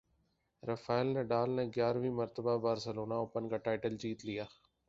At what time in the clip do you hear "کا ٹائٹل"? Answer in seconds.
3.49-3.97